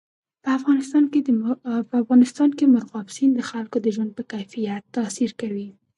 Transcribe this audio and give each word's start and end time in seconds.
په 0.43 0.49
افغانستان 2.01 2.49
کې 2.57 2.63
مورغاب 2.73 3.07
سیند 3.15 3.33
د 3.35 3.39
خلکو 3.49 3.77
د 3.81 3.87
ژوند 3.95 4.11
په 4.17 4.23
کیفیت 4.31 4.81
تاثیر 4.97 5.31
کوي. 5.41 5.67